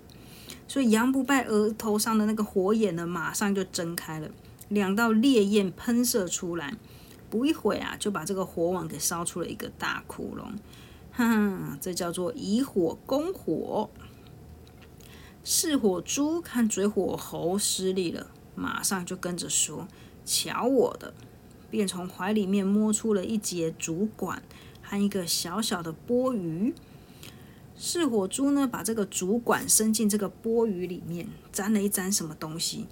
[0.66, 4.31] 所以杨不败额头上的那个火眼呢，马上就睁开了。
[4.70, 6.74] 两道烈焰喷射出来，
[7.28, 10.57] 不一会啊，就把这个火网给烧出了一个大窟窿。
[11.12, 13.90] 哈，这叫做以火攻火。
[15.42, 19.88] 四火猪看嘴火猴失利了，马上就跟着说
[20.24, 21.14] ：“瞧我的！”
[21.70, 24.42] 便从怀里面摸出了一节竹管
[24.83, 26.72] 和一个小小的钵盂。
[27.77, 32.87] 四火猪呢，把这个竹管伸进这个钵盂里面，沾了一沾什么东西。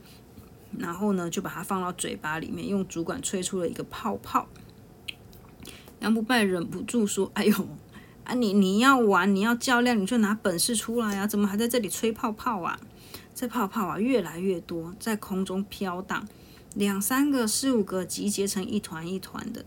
[0.79, 4.47] 然后呢，就把它放到嘴巴里面，用竹管吹出了一个泡泡。
[6.01, 7.69] 杨不败忍不住说：“哎呦，
[8.27, 11.27] 啊你你要玩，你要较量，你就拿本事出来啊！
[11.27, 12.79] 怎么还在这里吹泡泡啊？
[13.35, 16.27] 这泡泡啊，越来越多，在空中飘荡，
[16.75, 19.65] 两三个、四五个集结成一团一团的。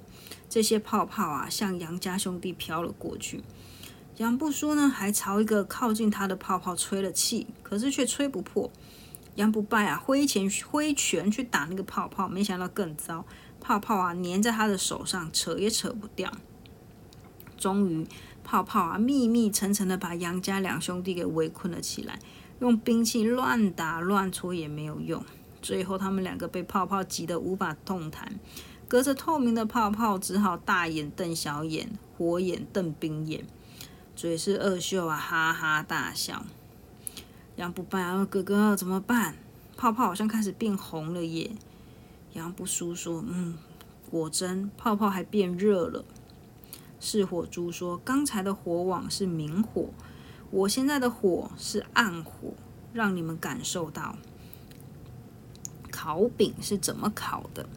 [0.49, 3.43] 这些泡泡啊，向杨家兄弟飘了过去。
[4.17, 8.69] 杨不输呢，还朝一个靠近他的泡泡吹了气，可是却吹不破。”
[9.35, 13.23] 杨不败啊，挥拳挥拳去打那个泡泡，没想到更糟，
[13.61, 16.29] 泡泡啊粘在他的手上，扯也扯不掉。
[17.57, 18.05] 终于，
[18.49, 22.17] 泡泡啊密密层层的把杨家两兄弟给围困了起来，
[22.59, 25.23] 用兵器乱打乱戳也没有用。
[25.61, 28.39] 最后，他们两个被泡泡挤得无法动弹，
[28.87, 33.45] 隔着透明的泡泡，只好大眼瞪小眼，火眼瞪冰眼，
[34.15, 36.43] 嘴是恶秀啊，哈哈大笑。
[37.57, 39.35] 杨不败啊，哥哥怎么办？
[39.77, 41.51] 泡泡好像开始变红了耶。
[42.33, 43.59] 杨不输说：“嗯，
[44.09, 46.03] 果真泡泡还变热了。”
[46.99, 49.89] 是火猪说：“刚才的火网是明火，
[50.51, 52.53] 我现在的火是暗火，
[52.93, 54.17] 让你们感受到
[55.91, 57.67] 烤饼是怎么烤的。”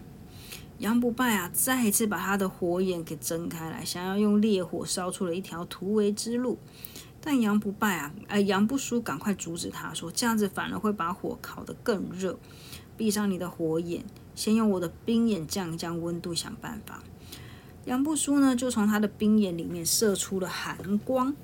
[0.79, 6.59] 杨不败啊，再一次把他的火眼给睁开来，想要用烈火烧出了一条突围之路。
[7.21, 12.37] 但杨不败啊，呃，杨不输赶快阻止他，说这样子反而会把火烤得更热。
[12.97, 14.05] 闭上你的火眼，
[14.35, 17.05] 先用我的冰眼降一降温度，想办法。
[17.85, 21.35] 杨不输呢，就从他的冰眼里面射出了寒光，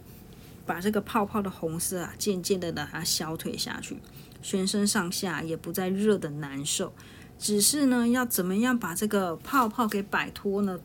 [0.65, 3.99] 把这个泡泡的红色啊，渐渐的让它消退下去，
[4.41, 6.93] 全身上下也不再热的难受。
[7.39, 10.79] 只是呢，要怎么样把这个泡泡给摆脱呢？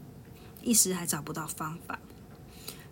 [0.61, 1.99] 一时还找不到方法。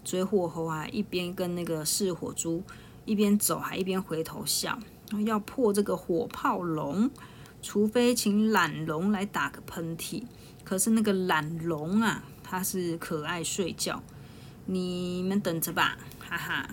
[0.03, 2.63] 追火猴啊，一边跟那个噬火猪
[3.05, 4.77] 一边走，还一边回头笑。
[5.25, 7.09] 要破这个火炮龙，
[7.61, 10.23] 除非请懒龙来打个喷嚏。
[10.63, 14.03] 可是那个懒龙啊，它是可爱睡觉，
[14.65, 16.69] 你们等着吧，哈哈。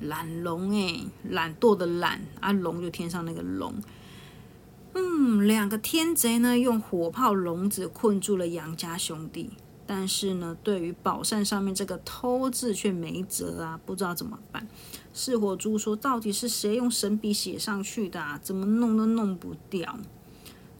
[0.00, 3.74] 懒龙哎，懒惰的懒啊，龙就天上那个龙。
[4.94, 9.50] 嗯，两个天贼呢，用火炮笼子困住了杨家兄弟。
[9.86, 14.66] 但是呢，对于宝扇上面这个“偷”字却没辙啊，不知道怎么办。
[15.12, 18.18] 四火猪说：“到底是谁用神笔写上去的？
[18.18, 18.40] 啊？
[18.42, 19.98] 怎么弄都弄不掉。”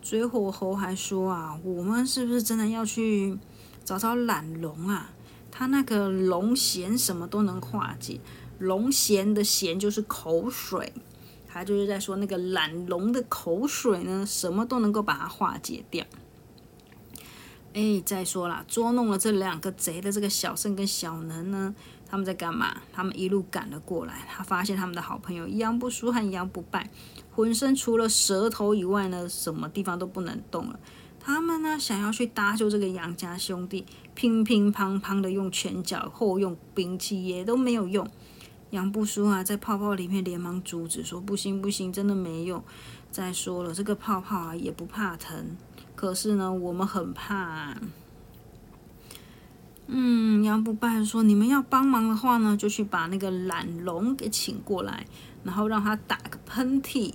[0.09, 3.37] 水火猴还说：“啊，我们是不是真的要去
[3.85, 5.11] 找找懒龙啊？
[5.51, 8.19] 他那个龙涎什么都能化解，
[8.59, 10.95] 龙涎的涎就是口水，
[11.47, 16.07] 他就是在说那个懒龙的口水呢，什么都能够把它化解掉。”
[17.75, 21.75] 哎，再说了，捉弄了这两个贼的这个小胜跟小能呢，
[22.09, 22.79] 他们在干嘛？
[22.95, 26.89] 他们一路赶了过来，他发现他们的好朋友杨不输和杨不败，
[27.39, 30.81] 浑身除了舌头以外呢，什么地方都不能动了。
[31.21, 38.11] 他们呢想要去搭救这个杨家兄弟，乒乒乓乓的用拳脚，后用兵器也都没有用。
[38.71, 42.61] 杨不舒啊，在泡泡里面连忙阻止，说：“不行不行，真的没用。
[43.13, 45.57] 再说了，这个泡泡啊也不怕疼，
[45.95, 47.77] 可是呢，我们很怕。”
[49.87, 55.07] 嗯，杨不败说：“你们要帮忙的话呢，就去把那个懒龙给请过来，
[55.45, 57.15] 然后让他打个喷嚏。”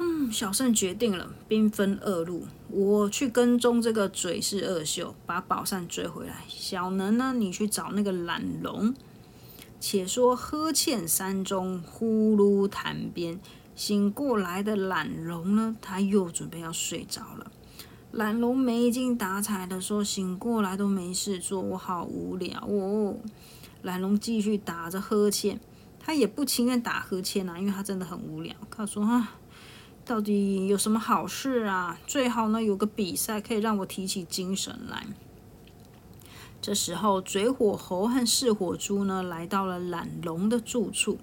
[0.00, 6.44] 嗯，小胜决定了，兵分二路，我去跟踪这个嘴是二秀，把宝扇追回来。
[6.46, 8.94] 小能呢，你去找那个懒龙。
[9.80, 13.40] 且说呵欠山中呼噜潭边，
[13.74, 17.50] 醒过来的懒龙呢，他又准备要睡着了。
[18.12, 23.16] 懒龙没精打采的说：“醒过来都没事做，我好无聊哦。”
[23.82, 25.60] 懒龙继续打着呵欠，
[25.98, 28.54] 他也不情愿打呵欠啊，因为他真的很无聊。
[28.70, 29.34] 他说：“啊。”
[30.08, 32.00] 到底有什么好事啊？
[32.06, 35.06] 最好呢有个比赛可以让我提起精神来。
[36.62, 41.18] 这时候，嘴火猴和噬火猪呢来到了懒龙的住处。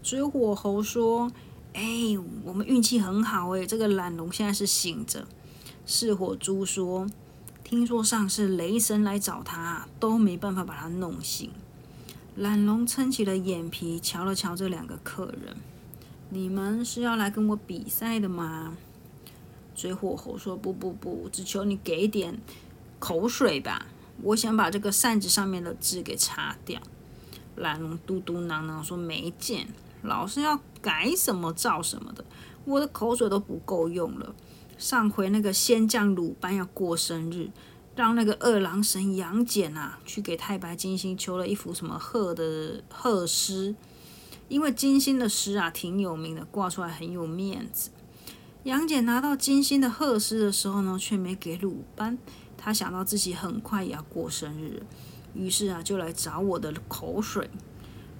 [0.00, 1.32] 嘴火猴说
[1.74, 1.82] ：“哎，
[2.44, 5.26] 我们运气很好哎，这个懒龙现在是醒着。”
[5.84, 7.08] 噬火猪说
[7.64, 11.50] ：“听说上次雷神来找他，都没办法把他弄醒。”
[12.36, 15.56] 懒龙撑起了眼皮，瞧了瞧这两个客人。
[16.30, 18.76] 你们是要来跟我比赛的吗？
[19.74, 22.40] 追火猴说：“不不不，只求你给点
[22.98, 23.86] 口水吧，
[24.22, 26.80] 我想把这个扇子上面的字给擦掉。”
[27.56, 29.68] 蓝龙嘟嘟囔囔说：“没见，
[30.02, 32.24] 老是要改什么照什么的，
[32.64, 34.34] 我的口水都不够用了。
[34.78, 37.50] 上回那个仙将鲁班要过生日，
[37.94, 43.74] 让那个二郎神杨戬啊去给太白金星求了一幅什么鹤的鹤诗。”
[44.48, 47.90] 因为金星的诗啊挺有名的，挂出来很有面子。
[48.64, 52.16] 杨戬拿到金星的贺诗的时候呢，却没给鲁班。
[52.56, 54.82] 他想到自己很快也要过生日，
[55.34, 57.50] 于是啊就来找我的口水，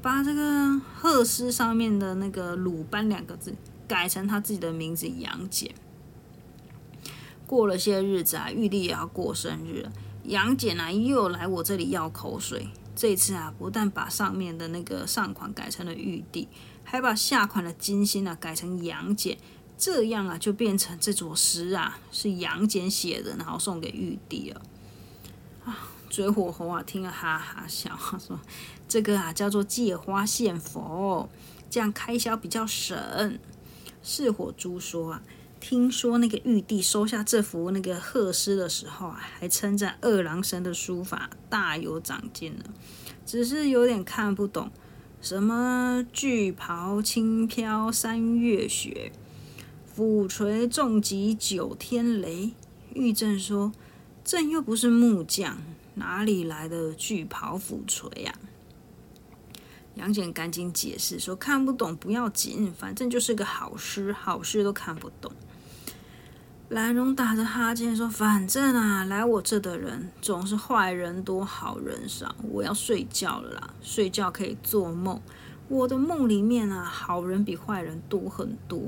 [0.02, 3.54] 把这个贺诗上面的那个鲁班两个字
[3.88, 5.74] 改成他自己的名字杨戬。
[7.46, 9.92] 过了些日子啊，玉帝也要过生日了，
[10.24, 12.68] 杨戬呢又来我这里要口水。
[12.96, 16.48] 这次啊，不但把上面的那个上款改成了玉帝，
[16.84, 19.36] 还把下款的金星啊改成杨戬，
[19.76, 24.62] 这样啊就变成这座诗啊是杨戬写的，然后送给玉帝了。
[25.64, 28.38] 啊，追火猴啊听了哈哈笑，说
[28.86, 31.28] 这个啊叫做借花献佛，
[31.68, 33.38] 这样开销比较省。
[34.02, 35.22] 是火猪说啊。
[35.66, 42.64] 听说那个玉帝收下这幅那个贺诗的时候啊，还称赞二郎神的书法大有长进呢。
[43.24, 44.70] 只是有点看不懂，
[45.22, 49.10] 什么巨袍轻飘三月雪，
[49.86, 52.50] 斧锤重击九天雷。
[52.92, 53.72] 玉正说
[54.22, 55.56] ：“朕又不是木匠，
[55.94, 58.34] 哪里来的巨袍斧锤呀？”
[59.96, 65.32] 杨戬赶紧解释说：“看不懂不要紧，反正就是个好诗，好诗都看不懂。”
[66.70, 72.34] 蓝龙打着哈欠说：“反正啊，来我这的人总是坏人多，好人少。
[72.50, 75.20] 我要睡觉了啦，睡觉可以做梦。
[75.68, 78.80] 我的梦里面啊，好人比坏人多很多。”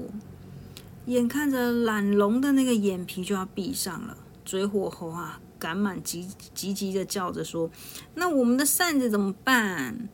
[1.06, 7.70] 眼看着懒龙的那个眼皮就要闭上了，嘴火猴啊，赶满急急急的叫着说
[8.16, 10.08] ：“那我们的扇子怎么办？”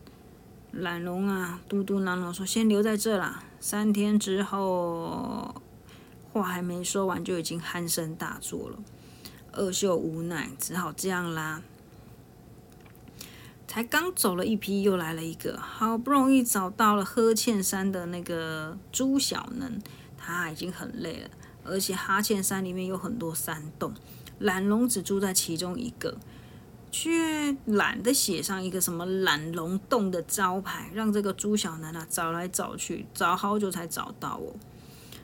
[0.73, 5.55] 懒龙啊，嘟嘟囔囔说：“先留在这啦，三天之后。”
[6.33, 8.79] 话还没说完，就已经鼾声大作了。
[9.53, 11.63] 二秀无奈，只好这样啦。
[13.69, 15.59] 才刚走了一批，又来了一个。
[15.59, 19.81] 好不容易找到了呵欠山的那个朱小能，
[20.17, 21.31] 他已经很累了，
[21.65, 23.95] 而且哈欠山里面有很多山洞，
[24.39, 26.19] 懒龙只住在其中一个，
[26.91, 34.55] 却懒得写上一个什么懒龙洞的招牌，让这个朱小能啊找来找去，找好久才找到哦。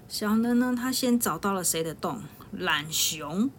[0.09, 2.23] 小能呢，他先找到了谁的洞？
[2.51, 3.51] 懒熊，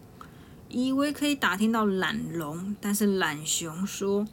[0.68, 4.26] 以为可以打听到懒龙，但是懒熊说：“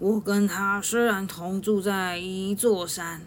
[0.00, 3.22] 我跟他虽然同住在一座山，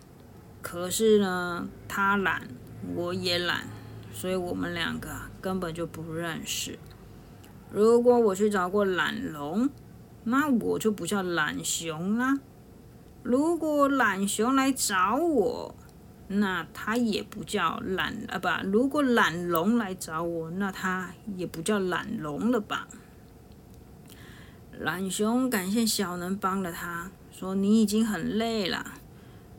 [0.61, 2.49] 可是呢，他懒，
[2.93, 3.65] 我也懒，
[4.13, 5.09] 所以我们两个
[5.39, 6.77] 根本就不认识。
[7.71, 9.69] 如果我去找过懒龙，
[10.25, 12.37] 那我就不叫懒熊啦。
[13.23, 15.73] 如果懒熊来找我，
[16.39, 22.87] 那他也不叫懒啊，不，如果懒龙来找我，那他也不叫懒龙了吧？
[24.79, 28.93] 懒熊感谢小能帮了他，说你已经很累了，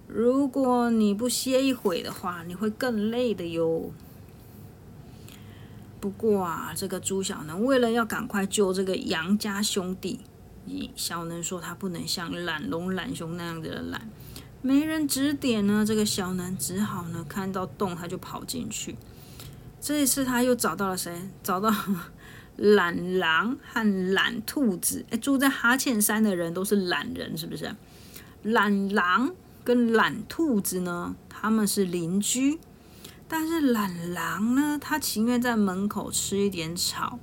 [0.09, 3.93] 如果你不歇一会的话，你会更累的哟。
[6.01, 10.19] 不过啊，这个朱小能为了要赶快救这个杨家兄弟，
[10.97, 14.09] 小能说他不能像懒龙、懒熊那样子的懒，
[14.63, 18.97] 没人指点呢，这个小男只好呢看到洞他就跑进去。
[19.81, 21.13] 这一次他又找到了谁？
[21.43, 21.75] 找到
[22.57, 25.05] 懒狼和懒兔子。
[25.11, 27.75] 哎，住在哈欠山的人都是懒人，是不是？
[28.45, 29.35] 懒狼
[29.65, 32.61] 跟懒兔子呢，他们是邻居。
[33.27, 37.19] 但是懒狼呢，他情愿在门口吃一点草，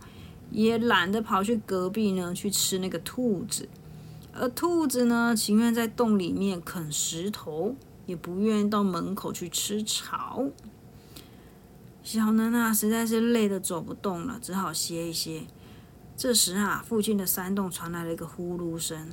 [0.51, 3.69] 也懒得跑去隔壁呢去吃那个兔子。
[4.39, 7.75] 而兔子呢，情愿在洞里面啃石头，
[8.05, 10.45] 也不愿意到门口去吃草。
[12.01, 15.43] 小能啊，实在是累得走不动了，只好歇一歇。
[16.15, 19.09] 这时啊，附近的山洞传来了一个呼噜声。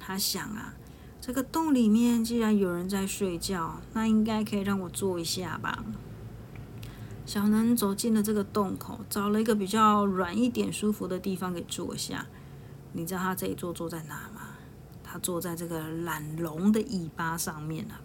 [0.00, 0.72] 他想啊，
[1.20, 5.84] 这个洞里面既然有人在睡觉，那应该可以让我坐一下吧。
[7.26, 12.26] 小能走进了这个洞口，找了一个比较软一点、舒服的地方给坐下。
[12.96, 14.33] 你知道他这一坐坐在哪吗？
[15.14, 18.00] 他坐在这个懒龙的尾巴上面了。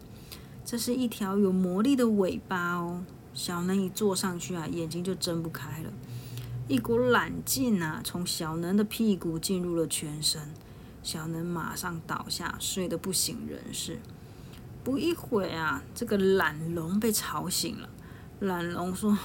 [0.64, 3.04] 这是一条有魔力的尾巴哦。
[3.34, 5.92] 小能一坐上去啊，眼睛就睁不开了，
[6.68, 10.54] 一股懒劲啊，从小能的屁股进入了全身，
[11.02, 13.98] 小能马上倒下，睡得不省人事。
[14.84, 17.90] 不一会啊，这个懒龙被吵醒了。
[18.42, 19.18] 懒龙说：“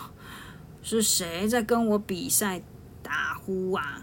[0.83, 2.63] 是谁在跟我比赛
[3.03, 4.03] 打呼啊？”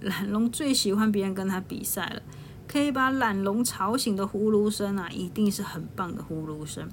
[0.00, 2.22] 懒龙最喜欢别人跟他比赛了，
[2.68, 6.86] 可以把懒龙吵醒的呼噜声啊，一定是很棒的呼噜声。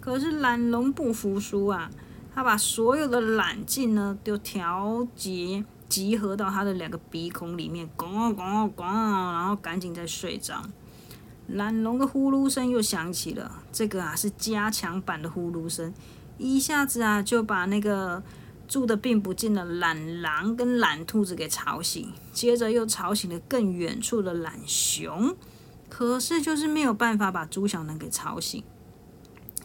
[0.00, 1.90] 可是懒龙不服输啊，
[2.32, 10.62] 他把所有的懒劲呢都调节集合到他的两个鼻孔里面，咣咣咣，然后赶紧再睡着。
[11.48, 15.92] 懒龙的呼噜声又响起了，这个啊是加强版的呼噜声，
[16.38, 18.22] 一下子啊就把那个
[18.66, 25.36] 住的并不近的懒狼跟懒兔子给吵醒，接着又吵醒了更远处的懒熊，
[25.88, 28.62] 可是就是没有办法把朱小能给吵醒。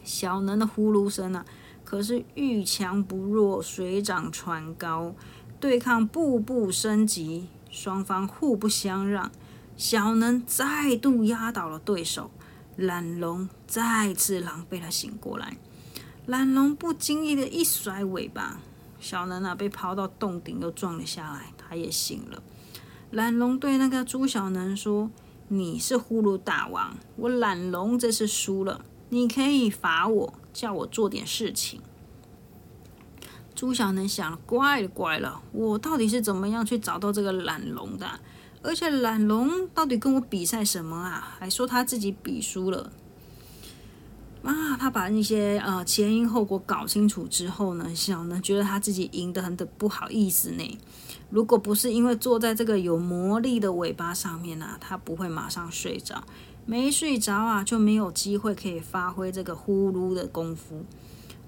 [0.04, 1.44] 小能的呼噜声啊，
[1.84, 5.14] 可是遇强不弱，水涨船高，
[5.60, 9.30] 对抗步步升级，双方互不相让。
[9.76, 12.30] 小能再度压倒了对手，
[12.76, 15.56] 懒龙再次狼狈的醒过来。
[16.26, 18.60] 懒龙不经意的一甩尾巴，
[19.02, 22.42] 小能啊被抛到洞顶，又撞了下来，他也醒了。
[23.10, 25.10] 懒龙对那个朱小能说
[25.48, 31.82] ：“你是呼噜大王，我懒龙这次输了。”你可以罚我，叫我做点事情。
[33.54, 38.08] 朱小能想，怪了怪了，我到底是怎么样去找到这个懒龙的？
[38.62, 41.36] 而且懒龙到底跟我比赛什么啊？
[41.38, 42.90] 还说他自己比输了。
[44.42, 50.78] 啊，他把那些呃前因后果搞清楚之后呢，小能觉得他自己赢得很的不好意思呢。
[51.30, 56.24] 如果不是因为坐在这个有魔力的尾巴上面呢，他不会马上睡着。
[56.64, 60.84] 没睡着啊，就没有机会可以发挥这个呼噜的功夫。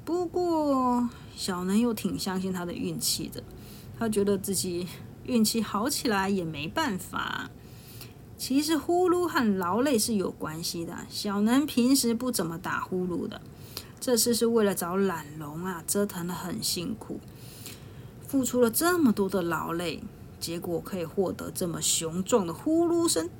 [0.05, 3.42] 不过小能又挺相信他的运气的，
[3.99, 4.86] 他觉得自己
[5.24, 7.51] 运气好起来也没办法。
[8.37, 11.07] 其实呼噜和劳累是有关系的。
[11.09, 13.41] 小能平时不怎么打呼噜的，
[14.01, 17.20] 这次是为了找懒龙啊，折腾的很辛苦，
[18.26, 20.03] 付出了这么多的劳累，
[20.41, 23.30] 结果可以获得这么雄壮的呼噜声。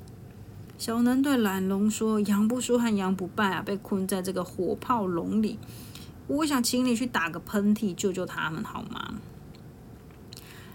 [0.77, 5.57] 小能对懒龙说：“杨不输和杨不败啊，被困在这个火炮笼里。
[6.27, 9.15] 我想请你去打个喷嚏，救救他们好吗？”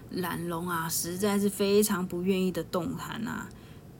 [0.09, 3.47] 懒龙啊，实在是非常不愿意的动弹啊，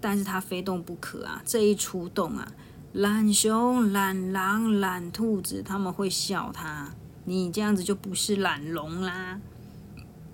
[0.01, 1.41] 但是他非动不可啊。
[1.45, 2.51] 这一出动啊，
[2.93, 6.93] 懒熊、懒狼、懒兔子他们会笑他，
[7.23, 9.39] 你这样子就不是懒龙啦。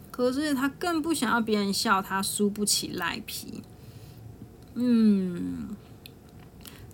[0.10, 3.62] 可是他更不想要别人笑他输不起赖皮。
[4.74, 5.76] 嗯，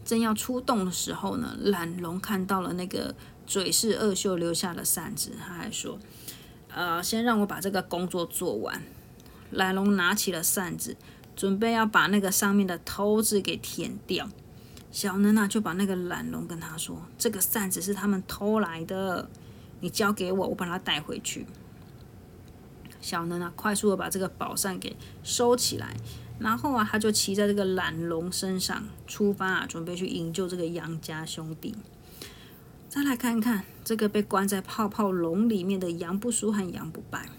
[0.03, 3.15] 正要出动的时候呢，懒龙看到了那个
[3.45, 5.97] 嘴是二秀留下的扇子，他还说
[6.73, 8.81] ：“呃，先让我把这个工作做完。”
[9.51, 10.97] 懒龙拿起了扇子，
[11.35, 14.29] 准备要把那个上面的头字给舔掉。
[14.91, 19.27] 小能啊，就把那个懒龙跟他说：“这个扇子是他们偷来的，
[19.79, 21.47] 你交给我，我把它带回去。”
[23.01, 25.95] 小能啊，快速的把这个宝扇给收起来。
[26.39, 31.75] 然后啊，他就骑在这个懒龙身上出发啊，准备去营救这个杨家兄弟。
[32.87, 37.29] 再来看看这个被关在泡泡笼里面的杨不输和杨不败。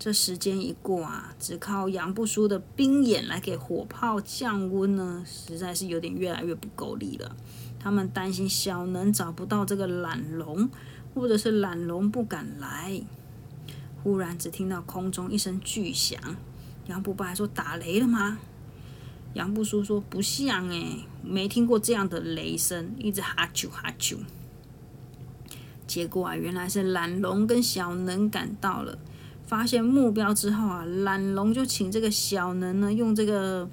[0.00, 7.36] 这时间一过啊，只靠杨不输的冰眼来给火炮降温呢，实在是有点越来越不够力了。
[7.78, 10.70] 他们担心小能找不到这个懒龙，
[11.14, 13.02] 或者是懒龙不敢来。
[14.02, 16.18] 忽然只听到空中一声巨响，
[16.86, 18.38] 杨不败说：“打雷了吗？”
[19.34, 24.16] 杨不苏说：“不像诶，没听过这样的雷声，一直哈啾哈啾。”
[25.86, 28.98] 结果啊，原来是懒龙跟小能赶到了，
[29.50, 33.68] 发现目标之后啊，懒龙就请这个小能呢，用这个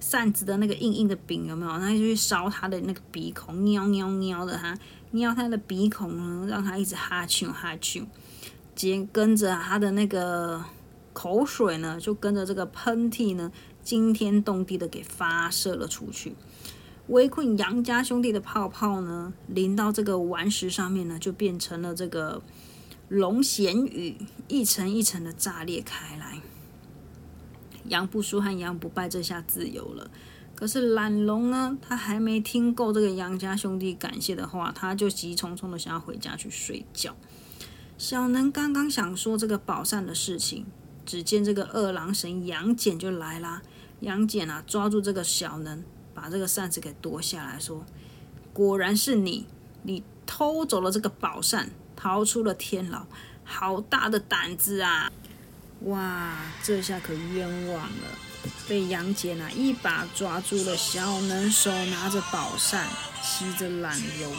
[0.00, 1.72] 扇子的那个硬硬的柄有没有？
[1.72, 4.74] 然后就去烧他的那个鼻孔，喵喵喵的哈，
[5.10, 8.06] 喵他的鼻孔呢，让他一直哈啾哈啾。
[8.74, 10.64] 接跟着他的那个
[11.12, 13.52] 口水呢，就跟着这个喷嚏呢。
[13.80, 16.34] 惊天动地的给发射了出去，
[17.06, 22.42] 围困杨家兄弟的泡泡呢，淋到这个顽石上面呢，就变成了这个
[23.08, 24.16] 龙涎雨，
[24.48, 26.40] 一层一层的炸裂开来。
[27.84, 30.10] 杨不输和杨不败这下自由了，
[30.54, 37.16] 可是懒龙呢，他还没听够这个杨家兄弟感谢的话，他就急匆匆的想要回家去睡觉。
[37.96, 40.66] 小能刚刚想说这个宝扇的事情，
[41.06, 43.62] 只见这个二郎神杨戬就来啦。
[44.00, 45.82] 杨戬啊，抓住这个小能，
[46.12, 47.84] 把这个扇子给夺下来，说
[48.52, 49.46] ：“果然是你，
[49.82, 51.70] 你偷走了这个宝扇，
[52.00, 53.04] 逃出了天牢，
[53.44, 55.10] 好大的胆子啊！”
[55.82, 58.18] 哇，这下可冤枉了，
[58.68, 62.88] 被杨戬啊一把抓住了小能，手拿着宝扇，
[63.22, 64.34] 骑着懒龙。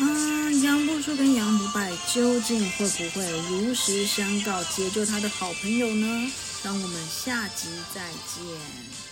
[0.00, 6.32] 啊，杨不苏跟杨不败究竟会不会如实相告，解救他的好朋友呢？
[6.64, 9.07] 让我们下集再见。